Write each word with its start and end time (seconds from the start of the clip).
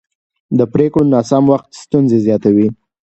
د 0.57 0.59
پرېکړو 0.73 1.03
ناسم 1.13 1.43
وخت 1.51 1.69
ستونزې 1.81 2.17
زیاتوي 2.27 2.67